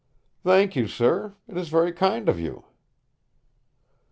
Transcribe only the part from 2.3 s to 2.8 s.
you."